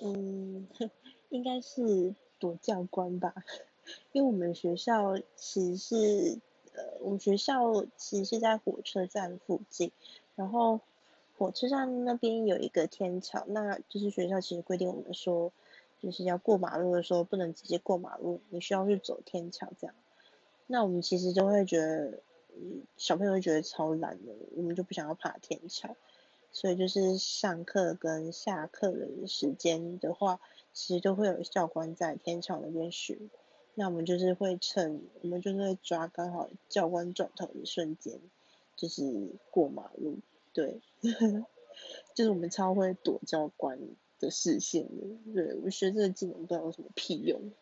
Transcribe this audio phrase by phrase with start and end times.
[0.00, 0.66] 嗯，
[1.30, 3.34] 应该是躲教官吧，
[4.12, 6.38] 因为我们学校其实是，
[6.74, 9.90] 呃，我们学校其实是在火车站附近，
[10.34, 10.80] 然后
[11.38, 15.52] 火车站那边有一个天桥，那就是学校其实规定我们说，
[16.02, 19.96] 就是要过马路的时候不能直接过马路，你需要去走天桥这样。
[20.66, 22.18] 那我们其实就会觉得，
[22.96, 25.96] 小朋友会觉得超懒的，我们就不想要爬天桥。
[26.56, 30.40] 所以就是上课跟下课的时间的话，
[30.72, 33.28] 其实都会有教官在天桥那边巡。
[33.74, 38.18] 那我们就是会趁，我们就是会抓刚好教官转头的瞬间，
[38.74, 40.16] 就是过马路。
[40.54, 40.80] 对，
[42.14, 43.78] 就是我们超会躲教官
[44.18, 45.34] 的视线的。
[45.34, 47.52] 对我学这个技能不知道有什么屁用。